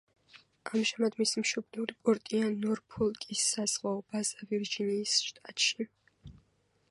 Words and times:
ამჟამად 0.69 1.17
მისი 1.19 1.43
მშობლიური 1.43 1.95
პორტია 2.07 2.47
ნორფოლკის 2.63 3.45
საზღვაო 3.51 4.01
ბაზა 4.15 4.49
ვირჯინიის 4.53 5.19
შტატში. 5.29 5.91